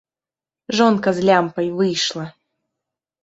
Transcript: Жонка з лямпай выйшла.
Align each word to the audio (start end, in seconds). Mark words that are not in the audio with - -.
Жонка 0.77 1.09
з 1.17 1.27
лямпай 1.27 1.69
выйшла. 1.81 2.25